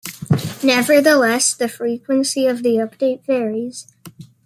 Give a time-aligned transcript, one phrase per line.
[0.63, 3.85] Nevertheless, the frequency of the update varies.